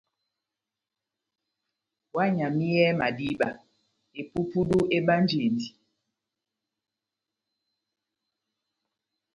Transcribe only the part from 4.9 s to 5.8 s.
ebánjindi.